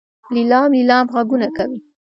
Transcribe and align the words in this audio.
لیلام 0.35 0.69
لیلام 0.77 1.05
غږونه 1.13 1.47
کوي. 1.57 1.79